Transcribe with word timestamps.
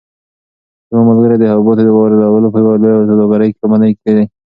زما 0.89 1.01
ملګری 1.09 1.35
د 1.39 1.43
حبوباتو 1.51 1.85
د 1.85 1.89
واردولو 1.97 2.47
په 2.53 2.57
یوه 2.61 2.73
لویه 2.83 3.07
سوداګریزه 3.09 3.57
کمپنۍ 3.61 3.91
کې 4.01 4.11
دی. 4.17 4.25